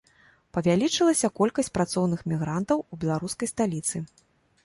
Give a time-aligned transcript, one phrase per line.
[0.57, 3.97] Павялічылася колькасць працоўных мігрантаў у беларускай сталіцы.